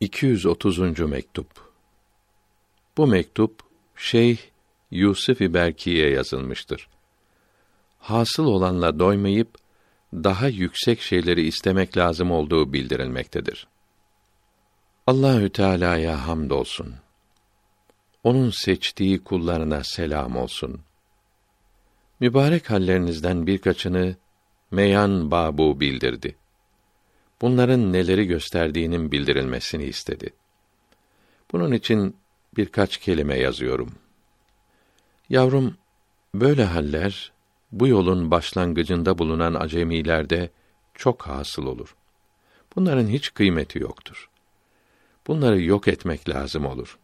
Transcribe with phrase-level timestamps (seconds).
[0.00, 1.00] 230.
[1.00, 1.46] mektup.
[2.96, 3.60] Bu mektup
[3.96, 4.38] Şeyh
[4.90, 6.88] Yusuf Berki'ye yazılmıştır.
[7.98, 9.58] Hasıl olanla doymayıp
[10.12, 13.68] daha yüksek şeyleri istemek lazım olduğu bildirilmektedir.
[15.06, 16.94] Allahü Teala'ya hamdolsun.
[18.24, 20.80] Onun seçtiği kullarına selam olsun.
[22.20, 24.16] Mübarek hallerinizden birkaçını
[24.70, 26.39] Meyan Babu bildirdi
[27.40, 30.30] bunların neleri gösterdiğinin bildirilmesini istedi.
[31.52, 32.16] Bunun için
[32.56, 33.94] birkaç kelime yazıyorum.
[35.28, 35.76] Yavrum,
[36.34, 37.32] böyle haller
[37.72, 40.50] bu yolun başlangıcında bulunan acemilerde
[40.94, 41.96] çok hasıl olur.
[42.76, 44.30] Bunların hiç kıymeti yoktur.
[45.26, 46.98] Bunları yok etmek lazım olur.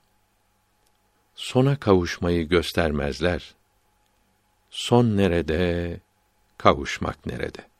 [1.34, 3.54] Sona kavuşmayı göstermezler.
[4.70, 6.00] Son nerede,
[6.59, 7.75] kavuşmak nerede?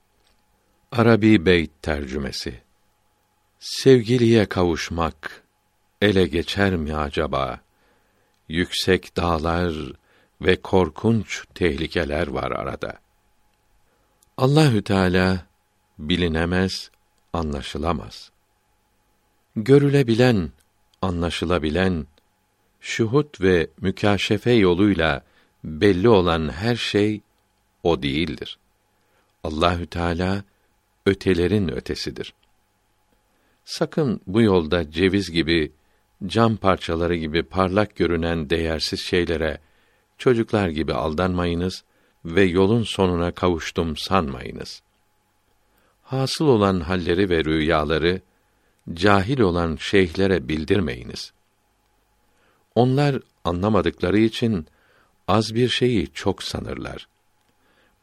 [0.91, 2.61] Arabi Beyt tercümesi
[3.59, 5.43] Sevgiliye kavuşmak
[6.01, 7.59] ele geçer mi acaba?
[8.49, 9.73] Yüksek dağlar
[10.41, 12.93] ve korkunç tehlikeler var arada.
[14.37, 15.45] Allahü Teala
[15.99, 16.91] bilinemez,
[17.33, 18.31] anlaşılamaz.
[19.55, 20.51] Görülebilen,
[21.01, 22.07] anlaşılabilen,
[22.81, 25.23] şuhut ve mükaşefe yoluyla
[25.63, 27.21] belli olan her şey
[27.83, 28.57] o değildir.
[29.43, 30.43] Allahü Teala
[31.07, 32.33] ötelerin ötesidir.
[33.65, 35.71] Sakın bu yolda ceviz gibi,
[36.25, 39.59] cam parçaları gibi parlak görünen değersiz şeylere
[40.17, 41.83] çocuklar gibi aldanmayınız
[42.25, 44.81] ve yolun sonuna kavuştum sanmayınız.
[46.03, 48.21] Hasıl olan halleri ve rüyaları
[48.93, 51.33] cahil olan şeyhlere bildirmeyiniz.
[52.75, 54.67] Onlar anlamadıkları için
[55.27, 57.07] az bir şeyi çok sanırlar.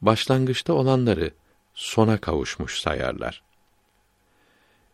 [0.01, 1.31] Başlangıçta olanları
[1.75, 3.43] sona kavuşmuş sayarlar.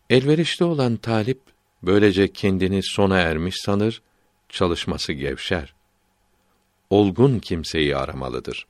[0.09, 1.41] Elverişli olan talip
[1.83, 4.01] böylece kendini sona ermiş sanır,
[4.49, 5.73] çalışması gevşer.
[6.89, 8.67] Olgun kimseyi aramalıdır.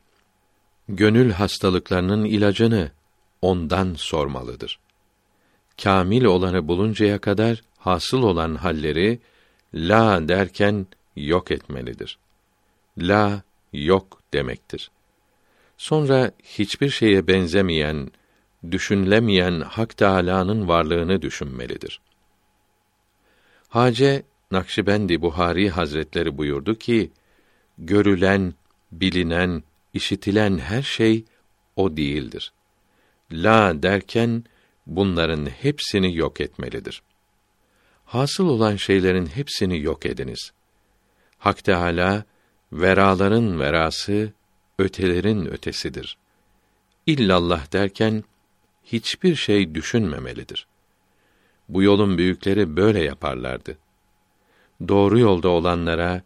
[0.89, 2.91] Gönül hastalıklarının ilacını
[3.41, 4.79] ondan sormalıdır.
[5.83, 9.19] Kamil olanı buluncaya kadar hasıl olan halleri
[9.73, 12.17] la derken yok etmelidir.
[12.97, 13.41] La
[13.73, 14.91] yok demektir.
[15.81, 18.11] Sonra hiçbir şeye benzemeyen,
[18.71, 22.01] düşünülemeyen Hak Teâlâ'nın varlığını düşünmelidir.
[23.69, 27.11] Hace Nakşibendi Buhari Hazretleri buyurdu ki,
[27.77, 28.53] görülen,
[28.91, 31.25] bilinen, işitilen her şey
[31.75, 32.53] o değildir.
[33.31, 34.43] La derken
[34.87, 37.01] bunların hepsini yok etmelidir.
[38.05, 40.51] Hasıl olan şeylerin hepsini yok ediniz.
[41.37, 42.23] Hak Teâlâ
[42.71, 44.33] veraların verası
[44.81, 46.17] ötelerin ötesidir.
[47.05, 48.23] İllallah derken
[48.83, 50.67] hiçbir şey düşünmemelidir.
[51.69, 53.77] Bu yolun büyükleri böyle yaparlardı.
[54.87, 56.21] Doğru yolda olanlara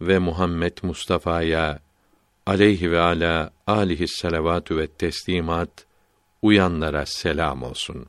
[0.00, 1.80] ve Muhammed Mustafa'ya
[2.46, 5.86] aleyhi ve ala alihi salavatü ve teslimat
[6.42, 8.06] uyanlara selam olsun.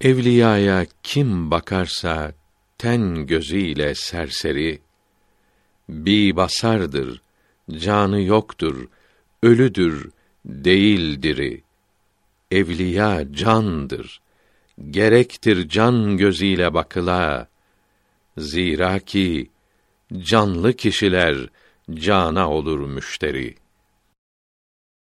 [0.00, 2.32] Evliyaya kim bakarsa
[2.78, 4.80] ten gözüyle serseri
[5.88, 7.22] bi basardır,
[7.70, 8.88] canı yoktur,
[9.42, 10.10] ölüdür,
[10.44, 11.62] değildiri.
[12.50, 14.20] Evliya candır.
[14.90, 17.48] Gerektir can gözüyle bakıla.
[18.38, 19.50] Zira ki
[20.18, 21.36] canlı kişiler
[21.94, 23.67] cana olur müşteri.''